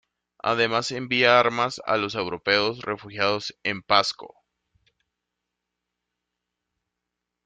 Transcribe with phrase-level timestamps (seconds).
[0.39, 4.33] Además, envía armas a los europeos refugiados en Pasco.